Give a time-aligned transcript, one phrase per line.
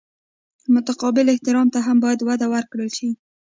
[0.73, 3.09] متقابل احترام ته هم باید وده ورکړل شي.